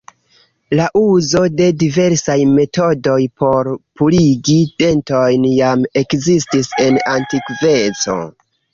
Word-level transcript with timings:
La 0.77 0.85
uzo 1.01 1.41
de 1.59 1.67
diversaj 1.83 2.37
metodoj 2.55 3.19
por 3.43 3.71
purigi 4.01 4.59
dentojn 4.83 5.49
jam 5.61 5.89
ekzistis 6.05 6.77
en 6.91 7.03
antikveco. 7.17 8.23